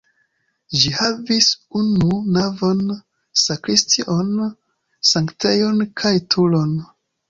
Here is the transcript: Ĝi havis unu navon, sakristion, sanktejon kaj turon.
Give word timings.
Ĝi 0.83 0.93
havis 0.99 1.49
unu 1.81 2.17
navon, 2.39 2.83
sakristion, 3.45 4.35
sanktejon 5.15 5.89
kaj 6.03 6.19
turon. 6.35 6.79